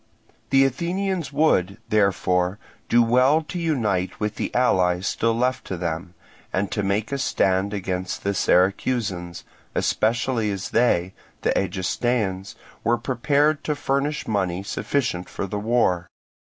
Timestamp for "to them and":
5.65-6.71